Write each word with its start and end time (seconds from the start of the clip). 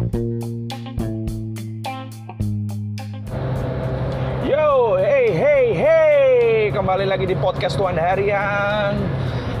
Yo, 0.00 0.08
hey, 4.96 5.28
hey, 5.28 5.76
hey, 5.76 6.72
kembali 6.72 7.04
lagi 7.04 7.28
di 7.28 7.36
podcast 7.36 7.76
Tuan 7.76 8.00
Harian. 8.00 8.96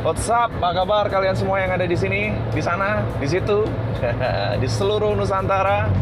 What's 0.00 0.32
up? 0.32 0.48
Apa 0.56 0.80
kabar 0.80 1.12
kalian 1.12 1.36
semua 1.36 1.60
yang 1.60 1.76
ada 1.76 1.84
di 1.84 1.92
sini, 1.92 2.32
di 2.56 2.62
sana, 2.64 3.04
di 3.20 3.28
situ, 3.28 3.68
di 4.64 4.64
seluruh 4.64 5.12
Nusantara? 5.12 5.92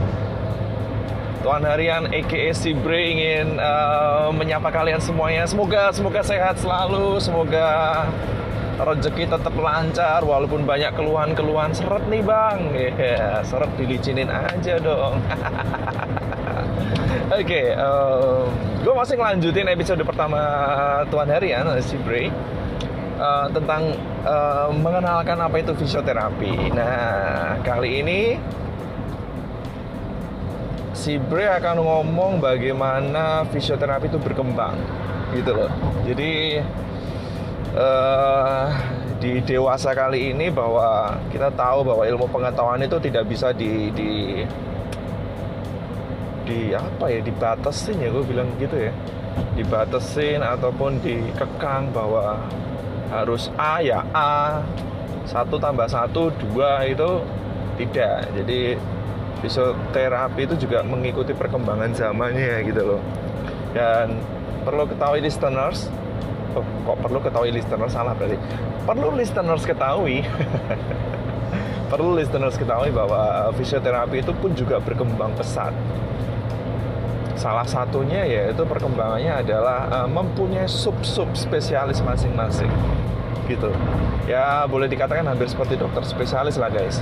Tuan 1.43 1.66
Harian 1.66 2.07
AKA 2.07 2.55
Sibre 2.55 3.11
ingin 3.11 3.59
uh, 3.59 4.30
menyapa 4.30 4.70
kalian 4.70 5.02
semuanya. 5.02 5.50
Semoga 5.50 5.91
semoga 5.91 6.23
sehat 6.23 6.62
selalu, 6.62 7.18
semoga 7.18 8.07
rezeki 8.79 9.27
tetap 9.27 9.55
lancar 9.59 10.23
walaupun 10.23 10.63
banyak 10.63 10.95
keluhan-keluhan 10.95 11.75
seret 11.75 12.07
nih 12.07 12.23
bang 12.23 12.59
yeah, 12.75 13.43
seret 13.43 13.71
dilicinin 13.75 14.31
aja 14.31 14.79
dong 14.79 15.19
Oke, 17.29 17.45
okay, 17.45 17.67
uh, 17.77 18.49
gue 18.81 18.95
masih 18.96 19.21
ngelanjutin 19.21 19.69
episode 19.69 20.00
pertama 20.00 20.41
Tuan 21.13 21.29
Harian, 21.29 21.69
si 21.85 22.00
Bray 22.00 22.33
uh, 23.21 23.53
tentang 23.53 23.93
uh, 24.25 24.72
mengenalkan 24.72 25.36
apa 25.36 25.61
itu 25.61 25.77
fisioterapi. 25.77 26.72
Nah, 26.72 27.61
kali 27.61 28.00
ini 28.00 28.21
si 30.97 31.21
Bray 31.21 31.53
akan 31.53 31.85
ngomong 31.85 32.41
bagaimana 32.41 33.45
fisioterapi 33.53 34.08
itu 34.08 34.17
berkembang, 34.17 34.81
gitu 35.36 35.53
loh. 35.53 35.70
Jadi 36.08 36.64
uh, 37.75 38.70
di 39.19 39.42
dewasa 39.42 39.92
kali 39.92 40.31
ini 40.31 40.48
bahwa 40.48 41.19
kita 41.34 41.50
tahu 41.53 41.83
bahwa 41.83 42.06
ilmu 42.06 42.27
pengetahuan 42.31 42.81
itu 42.81 42.97
tidak 43.03 43.27
bisa 43.27 43.50
di, 43.50 43.91
di 43.92 44.12
di 46.48 46.72
apa 46.72 47.12
ya 47.12 47.20
dibatasin 47.20 48.00
ya 48.00 48.08
gue 48.08 48.24
bilang 48.24 48.48
gitu 48.56 48.78
ya. 48.78 48.92
Dibatasin 49.55 50.41
ataupun 50.41 51.02
dikekang 51.02 51.91
bahwa 51.92 52.41
harus 53.11 53.50
A 53.58 53.83
ya 53.83 54.00
A 54.14 54.62
satu 55.28 55.61
tambah 55.61 55.84
satu 55.91 56.33
dua 56.41 56.89
itu 56.89 57.20
tidak. 57.77 58.33
Jadi 58.33 58.78
fisioterapi 59.44 60.41
itu 60.48 60.55
juga 60.66 60.83
mengikuti 60.83 61.36
perkembangan 61.36 61.92
zamannya 61.92 62.64
gitu 62.64 62.83
loh. 62.96 63.02
Dan 63.77 64.19
perlu 64.64 64.89
ketahui 64.89 65.20
listeners 65.22 65.92
kok 66.62 66.98
perlu 67.01 67.19
ketahui 67.23 67.51
listeners 67.53 67.92
salah 67.92 68.14
berarti 68.14 68.39
perlu 68.84 69.14
listeners 69.14 69.62
ketahui 69.64 70.25
perlu 71.92 72.17
listeners 72.17 72.56
ketahui 72.61 72.92
bahwa 72.92 73.53
fisioterapi 73.56 74.20
itu 74.20 74.33
pun 74.37 74.53
juga 74.53 74.77
berkembang 74.83 75.33
pesat 75.36 75.73
Salah 77.39 77.62
satunya 77.62 78.27
yaitu 78.27 78.67
perkembangannya 78.67 79.47
adalah 79.47 79.86
uh, 79.86 80.09
mempunyai 80.11 80.67
sub-sub 80.67 81.31
spesialis 81.39 82.03
masing-masing. 82.03 82.67
Gitu. 83.47 83.70
Ya, 84.27 84.67
boleh 84.67 84.91
dikatakan 84.91 85.23
hampir 85.23 85.47
seperti 85.47 85.79
dokter 85.79 86.03
spesialis 86.03 86.59
lah, 86.59 86.67
guys. 86.67 86.98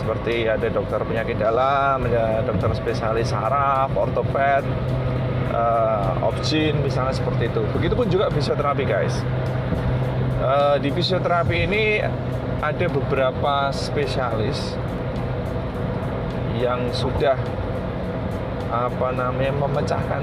Seperti 0.00 0.48
ada 0.48 0.64
dokter 0.72 0.96
penyakit 1.04 1.36
dalam, 1.36 2.08
ada 2.08 2.40
dokter 2.48 2.72
spesialis 2.72 3.36
saraf, 3.36 3.92
ortoped, 3.92 4.64
uh, 5.56 6.28
opjin 6.28 6.76
misalnya 6.84 7.16
seperti 7.16 7.48
itu. 7.48 7.64
Begitupun 7.72 8.12
juga 8.12 8.28
fisioterapi, 8.28 8.84
guys. 8.84 9.16
Uh, 10.36 10.76
di 10.76 10.92
fisioterapi 10.92 11.64
ini 11.64 12.04
ada 12.60 12.86
beberapa 12.92 13.72
spesialis 13.72 14.76
yang 16.60 16.92
sudah 16.92 17.36
apa 18.66 19.08
namanya 19.12 19.52
memecahkan 19.54 20.22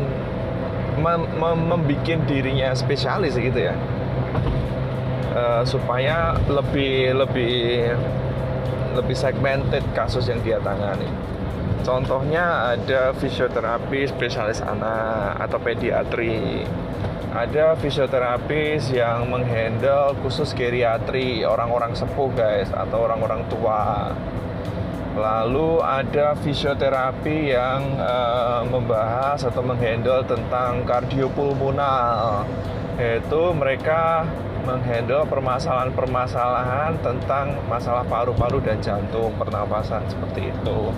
mem, 0.99 1.21
mem, 1.37 1.57
membuat 1.69 2.19
dirinya 2.27 2.73
spesialis 2.75 3.37
gitu 3.37 3.69
ya 3.69 3.75
uh, 5.33 5.63
supaya 5.65 6.37
lebih 6.49 7.17
lebih 7.17 7.93
lebih 8.93 9.15
segmented 9.17 9.81
kasus 9.97 10.29
yang 10.29 10.41
dia 10.45 10.61
tangani 10.61 11.09
contohnya 11.83 12.73
ada 12.73 13.11
fisioterapi 13.13 14.07
spesialis 14.07 14.63
anak 14.63 15.37
atau 15.43 15.59
pediatri 15.59 16.63
ada 17.33 17.73
fisioterapis 17.77 18.93
yang 18.93 19.27
menghandle 19.27 20.15
khusus 20.21 20.53
geriatri 20.53 21.43
orang-orang 21.43 21.93
sepuh 21.93 22.29
guys 22.33 22.69
atau 22.71 23.05
orang-orang 23.05 23.41
tua 23.49 24.13
Lalu 25.13 25.77
ada 25.77 26.33
fisioterapi 26.41 27.53
yang 27.53 28.01
uh, 28.01 28.65
membahas 28.65 29.45
atau 29.45 29.61
menghandle 29.61 30.25
tentang 30.25 30.81
kardiopulmonal, 30.89 32.49
yaitu 32.97 33.41
mereka 33.53 34.25
menghandle 34.65 35.21
permasalahan-permasalahan 35.29 36.97
tentang 37.05 37.61
masalah 37.69 38.01
paru-paru 38.09 38.57
dan 38.65 38.81
jantung, 38.81 39.29
pernapasan 39.37 40.01
seperti 40.09 40.49
itu. 40.49 40.89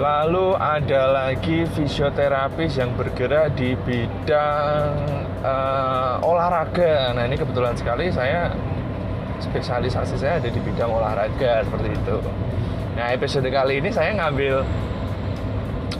Lalu 0.00 0.56
ada 0.56 1.12
lagi 1.12 1.68
fisioterapis 1.76 2.80
yang 2.80 2.96
bergerak 2.96 3.52
di 3.52 3.76
bidang 3.84 4.96
uh, 5.44 6.16
olahraga. 6.24 7.12
Nah 7.12 7.28
ini 7.28 7.36
kebetulan 7.36 7.76
sekali 7.76 8.08
saya 8.08 8.48
spesialisasi 9.44 10.16
saya 10.16 10.40
ada 10.40 10.48
di 10.48 10.56
bidang 10.56 10.88
olahraga 10.88 11.68
seperti 11.68 11.92
itu. 11.92 12.16
Nah 12.96 13.12
episode 13.12 13.44
kali 13.52 13.84
ini 13.84 13.92
saya 13.92 14.16
ngambil 14.16 14.64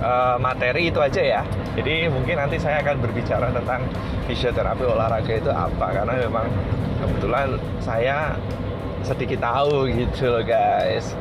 uh, 0.00 0.40
materi 0.40 0.88
itu 0.88 0.96
aja 0.96 1.20
ya. 1.20 1.42
Jadi 1.76 2.08
mungkin 2.08 2.40
nanti 2.40 2.56
saya 2.56 2.80
akan 2.80 3.04
berbicara 3.04 3.52
tentang 3.52 3.84
fisioterapi 4.24 4.80
olahraga 4.80 5.32
itu 5.36 5.52
apa 5.52 5.92
karena 5.92 6.16
memang 6.24 6.48
kebetulan 7.04 7.48
saya 7.84 8.32
sedikit 9.04 9.44
tahu 9.44 9.92
gitu 9.92 10.32
loh 10.32 10.40
guys. 10.40 11.12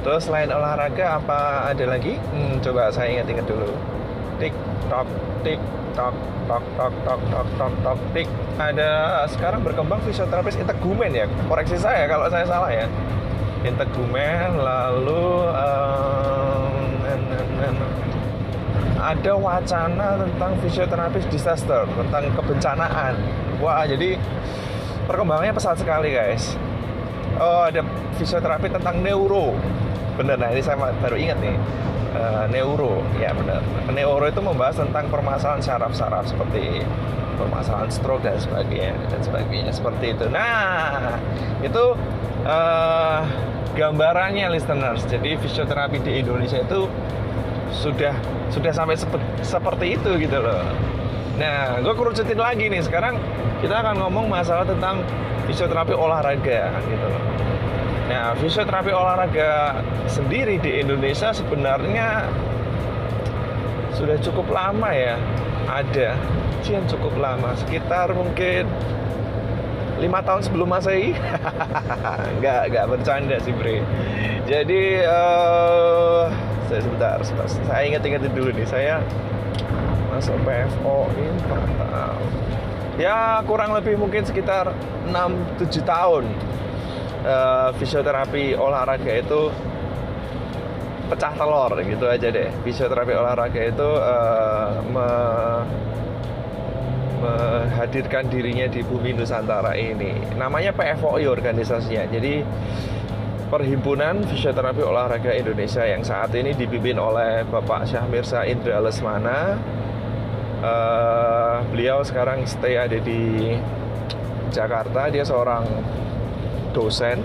Terus 0.00 0.22
selain 0.26 0.48
olahraga 0.48 1.20
apa 1.20 1.70
ada 1.72 1.84
lagi? 1.84 2.16
Hmm, 2.32 2.56
coba 2.64 2.88
saya 2.88 3.20
ingat-ingat 3.20 3.44
dulu. 3.44 3.70
Tik 4.40 4.54
tok 4.88 5.08
tik 5.44 5.60
tok 5.92 6.14
tok 6.48 6.64
tok 6.76 6.94
tok 7.04 7.48
tok 7.60 7.72
tok 7.84 7.98
tik. 8.16 8.28
Ada 8.56 9.22
sekarang 9.28 9.60
berkembang 9.60 10.00
fisioterapis 10.04 10.56
integumen 10.56 11.12
ya. 11.12 11.26
Koreksi 11.48 11.76
saya 11.76 12.08
kalau 12.08 12.26
saya 12.32 12.44
salah 12.48 12.70
ya 12.72 12.88
integumen 13.60 14.56
lalu 14.56 15.52
um, 15.52 16.80
ada 19.00 19.32
wacana 19.32 20.20
tentang 20.20 20.52
fisioterapis 20.60 21.24
disaster 21.32 21.88
tentang 21.88 22.28
kebencanaan 22.36 23.16
wah 23.58 23.82
jadi 23.88 24.20
perkembangannya 25.08 25.56
pesat 25.56 25.80
sekali 25.80 26.12
guys 26.12 26.54
oh 27.40 27.64
ada 27.64 27.80
fisioterapi 28.20 28.68
tentang 28.68 29.00
neuro 29.00 29.56
bener 30.20 30.36
nah 30.36 30.52
ini 30.52 30.60
saya 30.60 30.76
baru 30.76 31.16
ingat 31.16 31.40
nih 31.40 31.56
uh, 32.12 32.44
neuro. 32.52 33.00
Ya 33.16 33.32
benar 33.32 33.64
neuro 33.88 34.28
itu 34.28 34.40
membahas 34.44 34.76
tentang 34.76 35.08
permasalahan 35.08 35.64
saraf-saraf 35.64 36.28
seperti 36.28 36.84
permasalahan 37.40 37.88
stroke 37.88 38.20
dan 38.20 38.36
sebagainya 38.36 38.92
dan 39.08 39.20
sebagainya. 39.24 39.72
Seperti 39.72 40.12
itu. 40.12 40.28
Nah 40.28 41.16
itu 41.64 41.96
uh, 42.44 43.20
gambarannya 43.72 44.52
listeners. 44.52 45.08
Jadi 45.08 45.40
fisioterapi 45.40 46.04
di 46.04 46.20
Indonesia 46.20 46.60
itu 46.60 46.84
sudah 47.70 48.12
sudah 48.52 48.72
sampai 48.74 48.98
seperti 49.40 49.96
itu 49.96 50.10
gitu 50.20 50.36
loh. 50.36 50.60
Nah 51.40 51.80
gue 51.80 51.94
kerucutin 51.96 52.36
lagi 52.36 52.68
nih. 52.68 52.84
Sekarang 52.84 53.16
kita 53.64 53.80
akan 53.80 54.04
ngomong 54.04 54.28
masalah 54.28 54.68
tentang 54.68 55.00
fisioterapi 55.48 55.96
olahraga 55.96 56.76
gitu 56.84 57.06
loh 57.08 57.49
nah 58.10 58.34
fisioterapi 58.34 58.90
olahraga 58.90 59.78
sendiri 60.10 60.58
di 60.58 60.82
Indonesia 60.82 61.30
sebenarnya 61.30 62.26
sudah 63.94 64.16
cukup 64.18 64.50
lama 64.50 64.90
ya. 64.90 65.14
Ada 65.70 66.18
yang 66.66 66.82
cukup 66.90 67.14
lama 67.20 67.54
sekitar 67.54 68.10
mungkin 68.16 68.66
lima 70.02 70.24
tahun 70.24 70.42
sebelum 70.42 70.66
masehi. 70.72 71.14
Nggak 72.40 72.60
nggak 72.72 72.86
bercanda 72.88 73.36
sih 73.44 73.52
bre. 73.54 73.84
Jadi 74.48 75.04
uh, 75.04 76.26
saya 76.66 76.80
sebentar, 76.82 77.18
sebentar. 77.22 77.46
Saya 77.68 77.82
ingat-ingat 77.86 78.26
dulu 78.34 78.50
nih 78.50 78.66
saya 78.66 79.04
masuk 80.10 80.34
PFO 80.42 81.06
ini 81.14 81.30
ya 82.98 83.40
kurang 83.46 83.72
lebih 83.72 83.96
mungkin 83.96 84.26
sekitar 84.26 84.74
6-7 85.08 85.86
tahun 85.86 86.24
uh, 87.24 87.68
fisioterapi 87.76 88.56
olahraga 88.56 89.12
itu 89.16 89.52
pecah 91.10 91.34
telur 91.34 91.74
gitu 91.82 92.06
aja 92.06 92.28
deh 92.30 92.48
fisioterapi 92.62 93.12
olahraga 93.18 93.60
itu 93.66 93.88
uh, 93.98 94.78
me 94.88 95.08
menghadirkan 97.20 98.32
dirinya 98.32 98.64
di 98.64 98.80
bumi 98.80 99.12
Nusantara 99.12 99.76
ini. 99.76 100.40
Namanya 100.40 100.72
PFOI 100.72 101.28
organisasinya. 101.28 102.08
Jadi 102.08 102.40
Perhimpunan 103.50 104.22
Fisioterapi 104.30 104.78
Olahraga 104.78 105.34
Indonesia 105.34 105.82
yang 105.82 106.06
saat 106.06 106.30
ini 106.38 106.54
dipimpin 106.54 106.94
oleh 107.02 107.42
Bapak 107.50 107.82
Syah 107.82 108.06
Mirza 108.06 108.46
Indra 108.46 108.78
Lesmana. 108.78 109.58
Uh, 110.62 111.58
beliau 111.74 111.98
sekarang 112.06 112.46
stay 112.46 112.78
ada 112.78 112.94
di 113.02 113.50
Jakarta. 114.54 115.10
Dia 115.10 115.26
seorang 115.26 115.66
dosen 116.70 117.20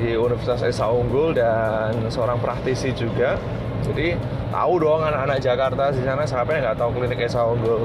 di 0.00 0.16
Universitas 0.16 0.64
Esa 0.64 0.88
Unggul 0.88 1.36
dan 1.36 1.92
seorang 2.08 2.40
praktisi 2.40 2.90
juga. 2.96 3.36
Jadi 3.84 4.16
tahu 4.52 4.74
dong 4.80 5.04
anak-anak 5.04 5.38
Jakarta 5.40 5.92
di 5.92 6.00
sana 6.04 6.24
siapa 6.24 6.56
yang 6.56 6.72
nggak 6.72 6.78
tahu 6.80 6.90
klinik 6.96 7.20
Esa 7.20 7.44
Unggul. 7.44 7.84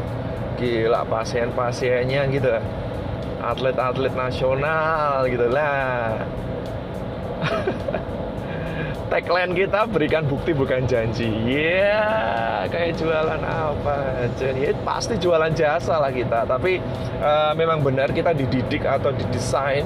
Gila 0.55 1.03
pasien-pasiennya 1.07 2.21
gitu. 2.31 2.55
Atlet-atlet 3.43 4.15
nasional 4.15 5.27
gitu 5.27 5.45
lah 5.51 6.23
tagline 9.11 9.53
kita 9.53 9.85
berikan 9.85 10.25
bukti 10.25 10.51
bukan 10.51 10.83
janji 10.89 11.29
ya 11.45 11.61
yeah, 11.61 12.67
kayak 12.67 12.97
jualan 12.97 13.41
apa 13.41 13.95
aja 14.27 14.49
ya 14.51 14.73
pasti 14.81 15.15
jualan 15.21 15.53
jasa 15.53 16.01
lah 16.01 16.09
kita 16.09 16.43
tapi 16.49 16.81
uh, 17.21 17.53
memang 17.53 17.85
benar 17.85 18.09
kita 18.09 18.33
dididik 18.33 18.83
atau 18.83 19.13
didesain 19.13 19.85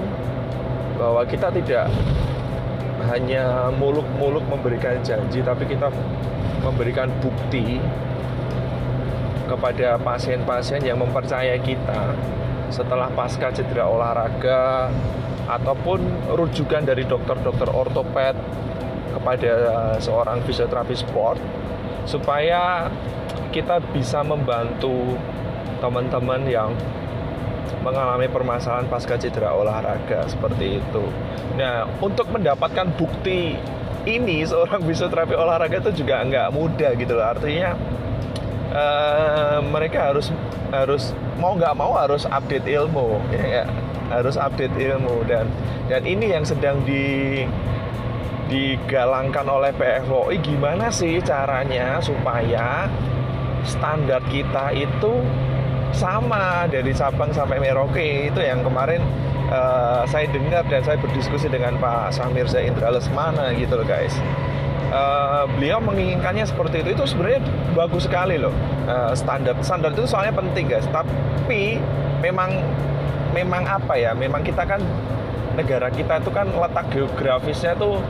bahwa 1.00 1.24
kita 1.24 1.48
tidak 1.56 1.88
hanya 3.08 3.72
muluk-muluk 3.80 4.44
memberikan 4.52 5.00
janji 5.00 5.40
tapi 5.40 5.64
kita 5.64 5.88
memberikan 6.60 7.08
bukti 7.24 7.80
kepada 9.48 9.96
pasien-pasien 9.98 10.84
yang 10.84 11.00
mempercayai 11.00 11.58
kita 11.64 12.14
setelah 12.70 13.10
pasca 13.16 13.50
cedera 13.50 13.88
olahraga 13.90 14.92
ataupun 15.50 16.04
rujukan 16.38 16.86
dari 16.86 17.08
dokter-dokter 17.08 17.72
ortoped 17.74 18.38
kepada 19.10 19.54
seorang 19.98 20.46
fisioterapi 20.46 20.94
sport 20.94 21.42
supaya 22.06 22.94
kita 23.50 23.82
bisa 23.90 24.22
membantu 24.22 25.18
teman-teman 25.82 26.46
yang 26.46 26.70
mengalami 27.82 28.28
permasalahan 28.30 28.88
pasca 28.88 29.16
cedera 29.16 29.54
olahraga 29.54 30.26
seperti 30.28 30.82
itu. 30.82 31.04
Nah, 31.56 31.86
untuk 32.00 32.30
mendapatkan 32.32 32.90
bukti 32.96 33.56
ini 34.08 34.48
seorang 34.48 34.82
fisioterapi 34.84 35.36
olahraga 35.36 35.84
itu 35.84 36.04
juga 36.04 36.24
nggak 36.24 36.50
mudah 36.56 36.92
gitu 36.98 37.14
loh. 37.14 37.28
Artinya 37.30 37.76
uh, 38.74 39.60
mereka 39.64 40.14
harus 40.14 40.34
harus 40.70 41.14
mau 41.42 41.58
nggak 41.58 41.76
mau 41.76 41.98
harus 41.98 42.30
update 42.30 42.68
ilmu 42.70 43.18
ya, 43.34 43.64
ya 43.64 43.66
harus 44.10 44.36
update 44.38 44.74
ilmu 44.74 45.26
dan 45.30 45.46
dan 45.90 46.02
ini 46.06 46.34
yang 46.34 46.46
sedang 46.46 46.82
di 46.86 47.46
digalangkan 48.50 49.46
oleh 49.46 49.70
PFOI 49.78 50.42
gimana 50.42 50.90
sih 50.90 51.22
caranya 51.22 52.02
supaya 52.02 52.90
standar 53.62 54.26
kita 54.34 54.74
itu 54.74 55.22
sama 55.94 56.70
dari 56.70 56.94
Sabang 56.94 57.34
sampai 57.34 57.58
Merauke 57.58 58.30
itu 58.30 58.40
yang 58.40 58.62
kemarin 58.62 59.02
uh, 59.50 60.06
saya 60.06 60.30
dengar 60.30 60.64
dan 60.70 60.82
saya 60.86 60.98
berdiskusi 61.02 61.50
dengan 61.50 61.76
Pak 61.82 62.14
Samir 62.14 62.46
Zaindra 62.46 62.94
Lesmana 62.94 63.52
gitu 63.58 63.78
loh 63.80 63.88
guys. 63.88 64.14
Uh, 64.90 65.46
beliau 65.54 65.78
menginginkannya 65.78 66.50
seperti 66.50 66.82
itu 66.82 66.98
itu 66.98 67.04
sebenarnya 67.06 67.46
bagus 67.78 68.10
sekali 68.10 68.42
loh 68.42 68.54
uh, 68.90 69.14
standar. 69.14 69.54
Standar 69.62 69.94
itu 69.94 70.06
soalnya 70.10 70.34
penting 70.34 70.66
guys. 70.70 70.86
Tapi 70.90 71.78
memang 72.22 72.58
memang 73.30 73.66
apa 73.70 73.94
ya 73.94 74.18
memang 74.18 74.42
kita 74.42 74.66
kan 74.66 74.82
negara 75.54 75.94
kita 75.94 76.18
itu 76.18 76.32
kan 76.34 76.50
letak 76.50 76.90
geografisnya 76.90 77.78
tuh 77.78 78.02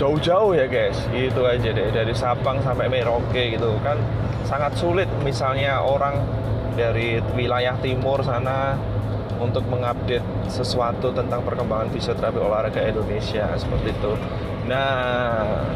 jauh-jauh 0.00 0.56
ya 0.56 0.64
guys. 0.64 0.96
Itu 1.12 1.44
aja 1.44 1.68
deh 1.68 1.88
dari 1.92 2.14
Sabang 2.16 2.64
sampai 2.64 2.88
Merauke 2.88 3.56
gitu 3.56 3.76
kan 3.84 4.00
sangat 4.48 4.72
sulit 4.80 5.08
misalnya 5.20 5.84
orang 5.84 6.24
dari 6.78 7.18
wilayah 7.34 7.74
timur 7.82 8.22
sana 8.22 8.78
untuk 9.42 9.66
mengupdate 9.66 10.22
sesuatu 10.46 11.10
tentang 11.10 11.42
perkembangan 11.42 11.90
fisioterapi 11.90 12.38
olahraga 12.38 12.86
Indonesia 12.86 13.50
seperti 13.58 13.90
itu. 13.90 14.12
Nah 14.70 15.66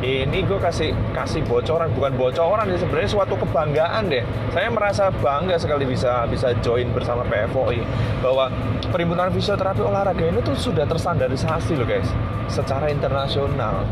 ini 0.00 0.40
gue 0.48 0.56
kasih 0.56 0.96
kasih 1.12 1.44
bocoran 1.44 1.92
bukan 1.92 2.16
bocoran 2.16 2.64
sih 2.72 2.80
sebenarnya 2.80 3.10
suatu 3.12 3.34
kebanggaan 3.36 4.08
deh. 4.08 4.24
Saya 4.52 4.72
merasa 4.72 5.12
bangga 5.12 5.60
sekali 5.60 5.84
bisa 5.84 6.24
bisa 6.28 6.56
join 6.64 6.88
bersama 6.92 7.24
PFOI 7.28 7.84
bahwa 8.24 8.48
perhimpunan 8.88 9.28
fisioterapi 9.32 9.80
olahraga 9.84 10.24
ini 10.24 10.40
tuh 10.40 10.56
sudah 10.56 10.88
terstandarisasi 10.88 11.76
loh 11.76 11.88
guys 11.88 12.08
secara 12.48 12.88
internasional. 12.88 13.84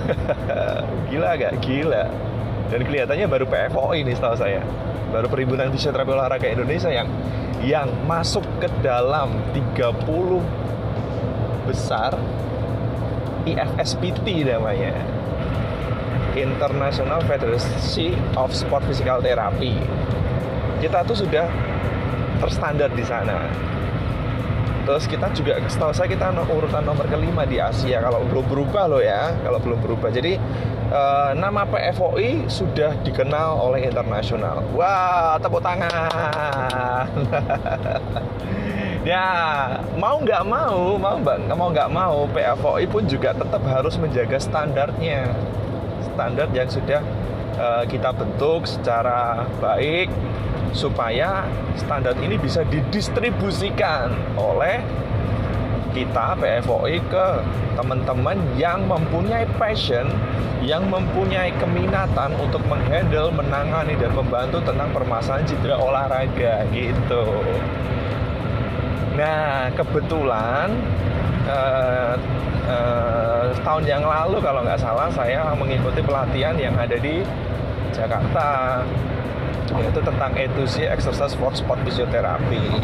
Gila 1.10 1.34
gak 1.34 1.58
gila 1.62 2.29
dan 2.70 2.80
kelihatannya 2.86 3.26
baru 3.26 3.44
PFOI 3.50 4.06
ini 4.06 4.14
setahu 4.14 4.38
saya 4.38 4.62
baru 5.10 5.26
perhimpunan 5.26 5.74
fisioterapi 5.74 6.10
olahraga 6.14 6.46
Indonesia 6.46 6.88
yang 6.88 7.10
yang 7.60 7.90
masuk 8.06 8.46
ke 8.62 8.70
dalam 8.80 9.34
30 9.52 10.00
besar 11.66 12.14
IFSPT 13.44 14.46
namanya 14.46 14.94
International 16.38 17.20
Federation 17.26 18.14
of 18.38 18.54
Sport 18.54 18.86
Physical 18.86 19.18
Therapy. 19.18 19.74
Kita 20.78 21.02
tuh 21.04 21.18
sudah 21.26 21.50
terstandar 22.40 22.88
di 22.94 23.04
sana. 23.04 23.50
Terus 24.86 25.04
kita 25.04 25.28
juga, 25.36 25.60
setahu 25.68 25.92
saya 25.92 26.08
kita 26.08 26.32
urutan 26.48 26.82
nomor 26.86 27.04
kelima 27.06 27.44
di 27.44 27.60
Asia 27.60 28.00
kalau 28.00 28.24
belum 28.26 28.46
berubah 28.48 28.88
loh 28.88 29.02
ya, 29.02 29.36
kalau 29.44 29.60
belum 29.60 29.78
berubah. 29.84 30.08
Jadi 30.08 30.40
uh, 30.90 31.30
nama 31.38 31.62
PFOI 31.64 32.50
sudah 32.50 32.98
dikenal 33.06 33.58
oleh 33.58 33.88
internasional. 33.88 34.62
Wah, 34.74 35.38
tepuk 35.38 35.62
tangan. 35.62 37.06
ya, 39.10 39.26
mau 39.96 40.20
nggak 40.20 40.42
mau, 40.44 40.98
mau 40.98 41.16
mau 41.54 41.68
nggak 41.70 41.90
mau, 41.90 42.26
PFOI 42.30 42.84
pun 42.90 43.06
juga 43.06 43.32
tetap 43.32 43.62
harus 43.64 43.94
menjaga 43.96 44.36
standarnya 44.36 45.30
standar 46.10 46.52
yang 46.52 46.68
sudah 46.68 47.00
uh, 47.56 47.84
kita 47.88 48.12
bentuk 48.12 48.68
secara 48.68 49.48
baik 49.56 50.12
supaya 50.76 51.48
standar 51.80 52.12
ini 52.20 52.36
bisa 52.36 52.60
didistribusikan 52.68 54.12
oleh 54.36 54.84
kita 55.90 56.38
PFOI 56.38 56.98
ke 57.10 57.26
teman-teman 57.78 58.36
yang 58.56 58.84
mempunyai 58.86 59.46
passion, 59.56 60.06
yang 60.60 60.86
mempunyai 60.88 61.50
keminatan 61.56 62.36
untuk 62.38 62.60
menghandle, 62.68 63.32
menangani 63.32 63.96
dan 63.96 64.12
membantu 64.12 64.60
tentang 64.64 64.90
permasalahan 64.92 65.44
cedera 65.48 65.76
olahraga 65.80 66.68
gitu. 66.70 67.24
Nah, 69.16 69.68
kebetulan 69.74 70.70
uh, 71.44 72.14
uh, 72.70 73.44
tahun 73.60 73.84
yang 73.84 74.04
lalu 74.06 74.38
kalau 74.40 74.62
nggak 74.62 74.80
salah 74.80 75.10
saya 75.10 75.52
mengikuti 75.58 76.00
pelatihan 76.00 76.54
yang 76.56 76.76
ada 76.78 76.96
di 76.96 77.24
Jakarta 77.90 78.80
yaitu 79.70 80.00
tentang 80.02 80.32
E2C 80.34 80.90
Exercise 80.90 81.34
for 81.38 81.54
Sport 81.54 81.78
Physiotherapy. 81.86 82.82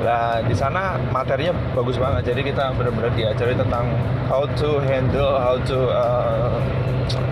Nah, 0.00 0.40
di 0.40 0.56
sana 0.56 0.96
materinya 1.12 1.52
bagus 1.76 2.00
banget. 2.00 2.32
Jadi 2.32 2.52
kita 2.52 2.72
benar-benar 2.72 3.12
diajari 3.12 3.52
tentang 3.52 3.84
how 4.32 4.48
to 4.56 4.80
handle, 4.88 5.36
how 5.36 5.60
to 5.68 5.78
uh, 5.92 6.56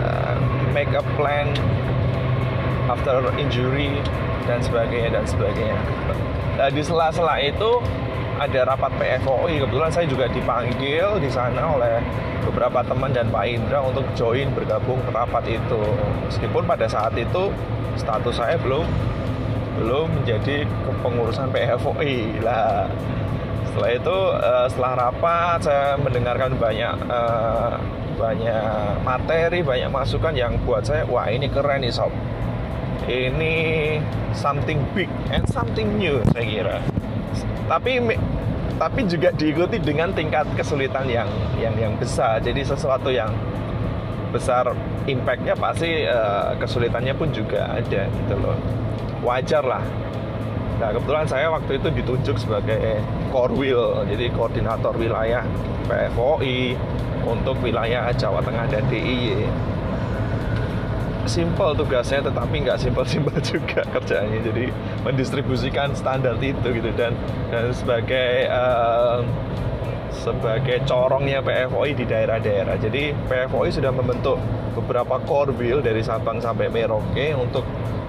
uh, 0.04 0.36
make 0.76 0.92
a 0.92 1.04
plan 1.16 1.48
after 2.92 3.24
injury 3.40 4.00
dan 4.44 4.60
sebagainya 4.60 5.16
dan 5.16 5.24
sebagainya. 5.24 5.80
Nah, 6.60 6.68
di 6.68 6.82
sela-sela 6.84 7.40
itu 7.40 7.80
ada 8.38 8.60
rapat 8.70 8.94
PFOI 9.02 9.66
kebetulan 9.66 9.90
saya 9.90 10.06
juga 10.06 10.30
dipanggil 10.30 11.18
di 11.18 11.26
sana 11.26 11.74
oleh 11.74 11.98
beberapa 12.46 12.86
teman 12.86 13.10
dan 13.10 13.26
Pak 13.34 13.44
Indra 13.50 13.82
untuk 13.82 14.06
join 14.14 14.46
bergabung 14.54 15.02
rapat 15.10 15.58
itu 15.58 15.82
meskipun 16.30 16.62
pada 16.64 16.86
saat 16.86 17.18
itu 17.18 17.50
status 17.98 18.38
saya 18.38 18.54
belum 18.62 18.86
belum 19.78 20.10
menjadi 20.22 20.66
kepengurusan 20.66 21.54
PFOI 21.54 22.42
lah 22.42 22.90
setelah 23.70 23.90
itu 23.94 24.18
uh, 24.42 24.66
setelah 24.66 24.92
rapat 25.06 25.58
saya 25.62 25.94
mendengarkan 26.02 26.50
banyak 26.58 26.94
uh, 27.06 27.78
banyak 28.18 28.98
materi 29.06 29.62
banyak 29.62 29.86
masukan 29.86 30.34
yang 30.34 30.58
buat 30.66 30.82
saya 30.82 31.06
wah 31.06 31.30
ini 31.30 31.46
keren 31.46 31.86
nih 31.86 31.94
sob. 31.94 32.10
Ini 33.06 33.54
something 34.36 34.82
big 34.92 35.08
and 35.30 35.46
something 35.48 35.96
new 35.96 36.18
saya 36.34 36.44
kira. 36.44 36.76
Tapi 37.70 38.02
tapi 38.76 39.00
juga 39.06 39.30
diikuti 39.32 39.78
dengan 39.78 40.10
tingkat 40.10 40.44
kesulitan 40.58 41.06
yang 41.06 41.30
yang 41.62 41.72
yang 41.78 41.94
besar. 41.96 42.42
Jadi 42.42 42.66
sesuatu 42.66 43.14
yang 43.14 43.30
besar 44.34 44.74
impactnya 45.06 45.54
pasti 45.54 46.04
uh, 46.04 46.52
kesulitannya 46.58 47.14
pun 47.16 47.30
juga 47.32 47.78
ada 47.78 48.10
gitu 48.10 48.34
loh 48.42 48.58
wajar 49.24 49.64
lah 49.64 49.84
Nah 50.78 50.94
kebetulan 50.94 51.26
saya 51.26 51.50
waktu 51.50 51.82
itu 51.82 51.88
ditunjuk 51.90 52.36
sebagai 52.38 53.02
Korwil, 53.34 54.06
jadi 54.06 54.30
koordinator 54.30 54.94
wilayah 54.94 55.42
PFOI 55.90 56.78
untuk 57.26 57.58
wilayah 57.60 58.14
Jawa 58.14 58.38
Tengah 58.40 58.70
dan 58.70 58.86
DIY. 58.86 59.50
Simple 61.28 61.76
tugasnya, 61.76 62.24
tetapi 62.24 62.64
nggak 62.64 62.78
simpel-simpel 62.80 63.36
juga 63.58 63.84
kerjanya. 63.90 64.38
Jadi 64.40 64.72
mendistribusikan 65.04 65.92
standar 65.92 66.38
itu 66.40 66.62
gitu 66.72 66.90
dan 66.96 67.12
dan 67.52 67.74
sebagai 67.74 68.48
uh, 68.48 69.20
sebagai 70.14 70.80
corongnya 70.88 71.44
PFOI 71.44 71.92
di 71.92 72.06
daerah-daerah. 72.06 72.80
Jadi 72.80 73.12
PFOI 73.28 73.68
sudah 73.74 73.92
membentuk 73.92 74.40
beberapa 74.72 75.20
core 75.26 75.52
wheel 75.58 75.84
dari 75.84 76.00
Sabang 76.00 76.40
sampai 76.40 76.70
Merauke 76.72 77.36
untuk 77.36 77.66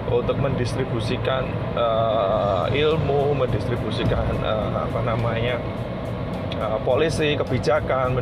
untuk 0.10 0.38
mendistribusikan 0.42 1.46
uh, 1.78 2.66
ilmu, 2.74 3.38
mendistribusikan 3.38 4.26
uh, 4.42 4.90
apa 4.90 5.00
namanya 5.06 5.62
uh, 6.58 6.78
polisi, 6.82 7.38
kebijakan, 7.38 8.18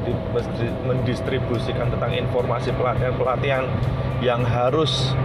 mendistribusikan 0.84 1.88
tentang 1.92 2.12
informasi 2.14 2.76
pelatihan-pelatihan 2.76 3.64
yang 4.20 4.44
harus 4.44 5.16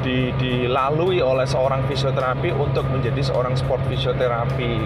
di, 0.00 0.30
dilalui 0.38 1.20
oleh 1.20 1.44
seorang 1.44 1.84
fisioterapi 1.90 2.54
untuk 2.54 2.86
menjadi 2.88 3.20
seorang 3.28 3.52
sport 3.58 3.82
fisioterapi 3.90 4.80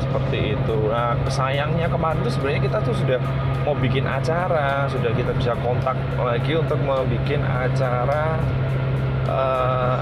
seperti 0.00 0.54
itu. 0.54 0.76
Nah, 0.88 1.18
sayangnya 1.28 1.90
kemarin 1.90 2.22
itu 2.22 2.30
sebenarnya 2.38 2.62
kita 2.70 2.78
tuh 2.84 2.94
sudah 2.94 3.18
mau 3.66 3.74
bikin 3.74 4.06
acara, 4.06 4.86
sudah 4.86 5.10
kita 5.12 5.34
bisa 5.34 5.52
kontak 5.60 5.98
lagi 6.16 6.54
untuk 6.54 6.78
bikin 7.10 7.42
acara 7.42 8.38
uh, 9.28 10.00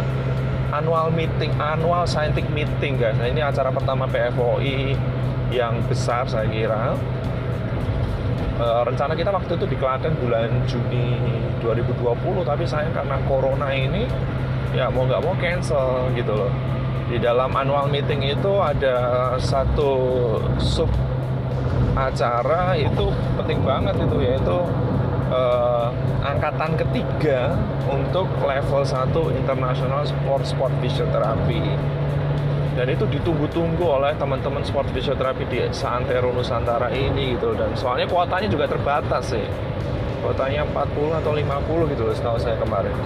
annual 0.75 1.11
meeting, 1.15 1.53
annual 1.61 2.05
scientific 2.07 2.49
meeting 2.51 2.99
guys. 2.99 3.17
Nah 3.17 3.29
ini 3.29 3.41
acara 3.41 3.71
pertama 3.71 4.09
PFOI 4.09 4.97
yang 5.53 5.83
besar 5.87 6.27
saya 6.27 6.49
kira. 6.49 6.97
Uh, 8.55 8.87
rencana 8.87 9.19
kita 9.19 9.35
waktu 9.35 9.59
itu 9.59 9.67
di 9.67 9.75
Klaten 9.75 10.15
bulan 10.23 10.47
Juni 10.71 11.19
2020 11.59 12.47
tapi 12.47 12.63
saya 12.63 12.87
karena 12.95 13.19
corona 13.27 13.67
ini 13.75 14.07
ya 14.71 14.87
mau 14.95 15.11
nggak 15.11 15.23
mau 15.27 15.35
cancel 15.43 16.07
gitu 16.15 16.39
loh 16.39 16.53
di 17.11 17.19
dalam 17.19 17.51
annual 17.53 17.91
meeting 17.91 18.23
itu 18.23 18.53
ada 18.63 19.35
satu 19.43 19.91
sub 20.57 20.89
acara 21.95 22.75
itu 22.75 23.07
penting 23.39 23.61
banget 23.63 23.95
itu 24.03 24.17
yaitu 24.25 24.57
uh, 25.35 25.91
angkatan 26.23 26.79
ketiga 26.79 27.59
untuk 27.91 28.31
level 28.41 28.83
1 28.87 29.11
internasional 29.35 30.07
sport 30.07 30.47
sport 30.47 30.73
fisioterapi. 30.79 31.63
Dan 32.75 32.91
itu 32.91 33.07
ditunggu-tunggu 33.07 33.87
oleh 33.87 34.19
teman-teman 34.19 34.67
sport 34.67 34.91
fisioterapi 34.91 35.47
di 35.47 35.59
Santero 35.71 36.35
Nusantara 36.35 36.91
ini 36.91 37.39
gitu 37.39 37.55
dan 37.55 37.71
soalnya 37.79 38.11
kuotanya 38.11 38.51
juga 38.51 38.67
terbatas 38.67 39.31
sih. 39.31 39.47
Kuotanya 40.23 40.67
40 40.67 41.21
atau 41.23 41.33
50 41.37 41.93
gitu 41.95 42.03
loh 42.03 42.15
setahu 42.17 42.39
saya 42.41 42.59
kemarin. 42.59 42.97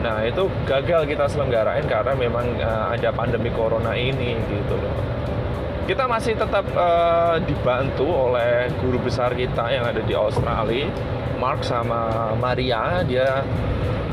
Nah 0.00 0.24
itu 0.24 0.48
gagal 0.64 1.10
kita 1.10 1.26
selenggarain 1.28 1.84
karena 1.84 2.14
memang 2.14 2.46
uh, 2.62 2.94
ada 2.94 3.10
pandemi 3.12 3.50
corona 3.52 3.92
ini 3.98 4.38
gitu 4.48 4.78
loh 4.78 5.17
kita 5.88 6.04
masih 6.04 6.36
tetap 6.36 6.68
uh, 6.76 7.40
dibantu 7.48 8.04
oleh 8.04 8.68
guru 8.84 9.00
besar 9.00 9.32
kita 9.32 9.72
yang 9.72 9.88
ada 9.88 10.04
di 10.04 10.12
Australia, 10.12 10.84
Mark 11.40 11.64
sama 11.64 12.36
Maria. 12.36 13.00
Dia 13.08 13.40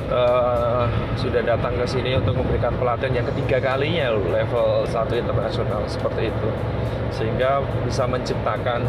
uh, 0.07 0.87
sudah 1.19 1.43
datang 1.43 1.75
ke 1.75 1.83
sini 1.83 2.15
untuk 2.15 2.39
memberikan 2.39 2.71
pelatihan 2.79 3.19
yang 3.19 3.27
ketiga 3.27 3.59
kalinya 3.59 4.15
level 4.15 4.87
1 4.87 5.19
internasional 5.19 5.83
seperti 5.91 6.31
itu. 6.31 6.49
Sehingga 7.11 7.59
bisa 7.83 8.07
menciptakan 8.07 8.87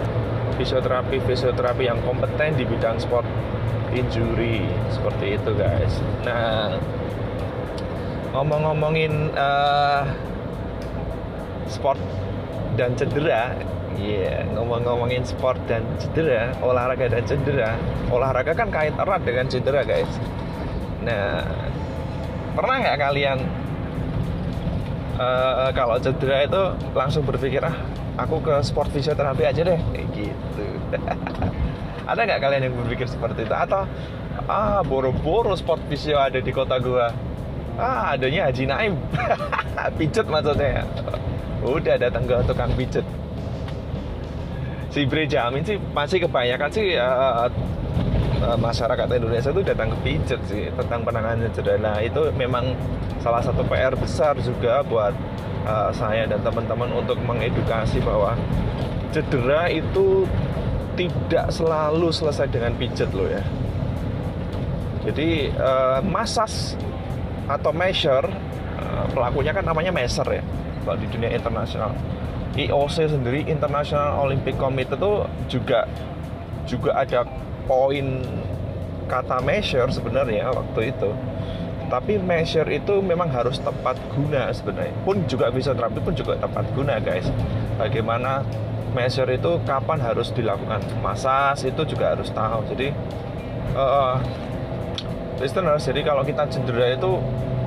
fisioterapi 0.54 1.18
fisioterapi 1.26 1.90
yang 1.90 1.98
kompeten 2.06 2.54
di 2.54 2.62
bidang 2.62 3.02
sport 3.02 3.26
injury 3.90 4.62
seperti 4.94 5.34
itu 5.34 5.50
guys. 5.58 5.98
Nah, 6.22 6.78
ngomong-ngomongin 8.30 9.34
uh, 9.34 10.06
sport 11.66 11.98
dan 12.76 12.92
cedera 12.95 13.56
Iya, 13.97 14.45
yeah, 14.45 14.52
ngomong-ngomongin 14.52 15.25
sport 15.25 15.56
dan 15.64 15.80
cedera, 15.97 16.52
olahraga 16.61 17.09
dan 17.09 17.25
cedera. 17.25 17.73
Olahraga 18.12 18.52
kan 18.52 18.68
kait 18.68 18.92
erat 18.92 19.25
dengan 19.25 19.49
cedera, 19.49 19.80
guys. 19.88 20.12
Nah, 21.00 21.40
pernah 22.52 22.76
nggak 22.76 22.99
kalian 23.00 23.38
uh, 25.16 25.73
kalau 25.73 25.97
cedera 25.97 26.45
itu 26.45 26.62
langsung 26.92 27.25
berpikir 27.25 27.64
ah, 27.64 27.73
aku 28.21 28.45
ke 28.45 28.54
sport 28.61 28.92
fisioterapi 28.92 29.49
aja 29.49 29.64
deh, 29.64 29.80
gitu. 30.12 30.64
ada 32.11 32.21
nggak 32.21 32.40
kalian 32.45 32.68
yang 32.68 32.76
berpikir 32.76 33.09
seperti 33.09 33.49
itu? 33.49 33.54
Atau 33.56 33.88
ah, 34.45 34.85
boro-boro 34.85 35.56
sport 35.56 35.80
fisio 35.88 36.21
ada 36.21 36.37
di 36.37 36.52
kota 36.52 36.76
gua. 36.76 37.16
Ah, 37.80 38.12
adanya 38.12 38.52
Haji 38.52 38.64
Naim. 38.68 39.00
Pijet 39.97 40.28
maksudnya 40.28 40.85
udah 41.64 41.96
datang 41.96 42.25
ke 42.28 42.36
tukang 42.44 42.72
pijet. 42.76 43.06
Si 44.92 45.04
Bre 45.04 45.28
Jamin 45.28 45.60
sih 45.64 45.76
masih 45.92 46.25
kebanyakan 46.25 46.68
sih 46.72 46.96
uh, 46.96 47.48
masyarakat 48.56 49.06
Indonesia 49.12 49.50
itu 49.52 49.62
datang 49.64 49.92
ke 49.92 49.98
pijet 50.04 50.40
sih 50.48 50.68
tentang 50.72 51.04
penanganan 51.04 51.48
cedera. 51.52 51.76
Nah 51.80 51.98
itu 52.00 52.32
memang 52.36 52.72
salah 53.20 53.40
satu 53.44 53.64
PR 53.68 53.92
besar 53.96 54.36
juga 54.40 54.80
buat 54.84 55.12
uh, 55.68 55.92
saya 55.92 56.28
dan 56.28 56.40
teman-teman 56.44 56.92
untuk 56.96 57.20
mengedukasi 57.25 58.00
bahwa 58.04 58.36
cedera 59.12 59.68
itu 59.72 60.25
tidak 60.96 61.52
selalu 61.52 62.08
selesai 62.08 62.48
dengan 62.48 62.72
pijet 62.76 63.12
loh 63.12 63.28
ya. 63.28 63.44
Jadi 65.06 65.52
uh, 65.54 66.00
masas 66.02 66.75
atau 67.46 67.70
measure 67.70 68.26
uh, 68.80 69.06
pelakunya 69.14 69.54
kan 69.54 69.62
namanya 69.62 69.94
measure 69.94 70.40
ya 70.40 70.42
kalau 70.86 70.98
di 71.02 71.10
dunia 71.10 71.34
internasional. 71.34 71.90
IOC 72.56 73.12
sendiri 73.12 73.44
International 73.44 74.16
Olympic 74.22 74.56
Committee 74.56 74.96
itu 74.96 75.12
juga 75.50 75.84
juga 76.64 76.96
ada 76.96 77.28
poin 77.68 78.24
kata 79.10 79.44
measure 79.44 79.90
sebenarnya 79.92 80.48
waktu 80.54 80.94
itu. 80.94 81.10
Tapi 81.86 82.18
measure 82.18 82.66
itu 82.72 82.98
memang 82.98 83.30
harus 83.30 83.60
tepat 83.62 83.94
guna 84.14 84.50
sebenarnya. 84.50 84.94
Pun 85.06 85.22
juga 85.28 85.52
bisa 85.52 85.76
terapi 85.76 86.00
pun 86.02 86.16
juga 86.16 86.34
tepat 86.40 86.64
guna 86.72 86.98
guys. 86.98 87.28
Bagaimana 87.76 88.42
measure 88.96 89.28
itu 89.30 89.60
kapan 89.68 90.00
harus 90.00 90.32
dilakukan? 90.32 90.80
Masas 91.04 91.62
itu 91.62 91.84
juga 91.86 92.16
harus 92.16 92.32
tahu. 92.32 92.64
Jadi 92.72 92.90
uh, 93.76 94.18
listeners 95.38 95.84
jadi 95.84 96.00
kalau 96.02 96.24
kita 96.24 96.48
cedera 96.48 96.96
itu 96.96 97.20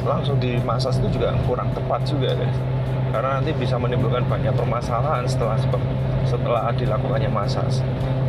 langsung 0.07 0.39
di 0.39 0.59
masas 0.63 0.99
itu 0.99 1.19
juga 1.19 1.35
kurang 1.47 1.71
tepat 1.75 2.03
juga 2.07 2.35
guys 2.35 2.57
karena 3.09 3.41
nanti 3.41 3.51
bisa 3.57 3.75
menimbulkan 3.81 4.21
banyak 4.29 4.53
permasalahan 4.53 5.25
setelah 5.25 5.57
setelah 6.29 6.69
dilakukannya 6.77 7.31
masas. 7.33 7.81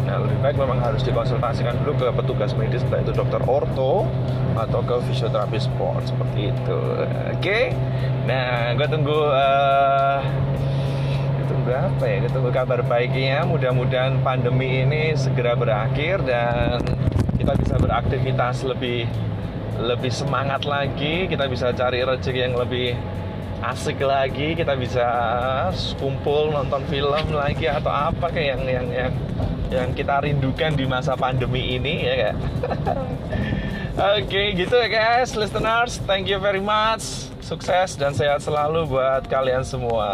Nah, 0.09 0.17
lebih 0.25 0.39
baik 0.41 0.57
memang 0.57 0.81
harus 0.81 1.05
dikonsultasikan 1.05 1.77
dulu 1.85 2.01
ke 2.01 2.09
petugas 2.17 2.57
medis, 2.57 2.81
entah 2.89 3.05
itu 3.05 3.13
dokter 3.13 3.39
orto 3.45 4.09
atau 4.57 4.81
ke 4.83 4.97
fisioterapi 5.07 5.61
sport 5.61 6.09
seperti 6.09 6.51
itu. 6.51 6.81
Oke, 6.97 7.39
okay? 7.39 7.65
nah 8.25 8.73
gue 8.75 8.89
tunggu 8.89 9.21
uh, 9.21 10.19
tunggu 11.47 11.71
apa 11.77 12.05
ya? 12.09 12.17
Gue 12.27 12.31
tunggu 12.33 12.51
kabar 12.51 12.81
baiknya. 12.83 13.45
Mudah-mudahan 13.45 14.19
pandemi 14.25 14.83
ini 14.83 15.13
segera 15.15 15.53
berakhir 15.55 16.25
dan 16.25 16.81
kita 17.37 17.53
bisa 17.61 17.77
beraktivitas 17.77 18.65
lebih 18.65 19.07
lebih 19.81 20.13
semangat 20.13 20.69
lagi. 20.69 21.27
Kita 21.27 21.49
bisa 21.49 21.73
cari 21.73 22.05
rezeki 22.05 22.41
yang 22.41 22.57
lebih 22.57 22.95
asik 23.61 24.01
lagi 24.01 24.57
kita 24.57 24.73
bisa 24.73 25.05
kumpul 26.01 26.49
nonton 26.49 26.81
film 26.89 27.27
lagi 27.29 27.69
atau 27.69 27.93
apa 27.93 28.33
kayak 28.33 28.57
yang 28.57 28.63
yang 28.65 28.87
yang 28.89 29.13
yang 29.69 29.89
kita 29.93 30.17
rindukan 30.25 30.73
di 30.73 30.89
masa 30.89 31.13
pandemi 31.13 31.77
ini 31.77 31.95
ya 32.09 32.15
kayak 32.17 32.37
Oke 34.01 34.33
okay, 34.33 34.47
gitu 34.57 34.81
ya 34.81 34.89
guys 34.89 35.37
listeners 35.37 36.01
thank 36.09 36.25
you 36.25 36.41
very 36.41 36.63
much 36.63 37.29
sukses 37.45 38.01
dan 38.01 38.17
sehat 38.17 38.41
selalu 38.41 38.89
buat 38.89 39.29
kalian 39.29 39.61
semua 39.61 40.09